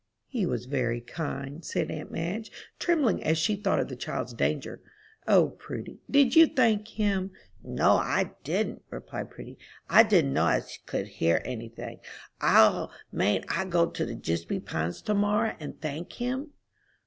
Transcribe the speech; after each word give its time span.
"He 0.25 0.47
was 0.47 0.65
very 0.65 0.99
kind," 0.99 1.63
said 1.63 1.91
aunt 1.91 2.09
Madge, 2.09 2.51
trembling 2.79 3.23
as 3.23 3.37
she 3.37 3.55
thought 3.55 3.79
of 3.79 3.87
the 3.87 3.95
child's 3.95 4.33
danger. 4.33 4.81
"O 5.27 5.49
Prudy, 5.49 5.99
did 6.09 6.35
you 6.35 6.47
thank 6.47 6.87
him?" 6.87 7.29
"No, 7.63 7.97
I 7.97 8.31
didn't," 8.43 8.81
replied 8.89 9.29
Prudy. 9.29 9.59
"I 9.91 10.01
didn't 10.01 10.33
know 10.33 10.47
as 10.47 10.71
he 10.71 10.79
could 10.87 11.05
hear 11.07 11.39
any 11.45 11.69
thing. 11.69 11.99
O, 12.41 12.89
mayn't 13.11 13.45
I 13.55 13.63
go 13.65 13.83
up 13.83 13.93
to 13.93 14.05
the 14.07 14.15
jispy 14.15 14.59
Pines 14.59 15.03
to 15.03 15.13
morrow 15.13 15.55
and 15.59 15.79
thank 15.79 16.13
him?" 16.13 16.49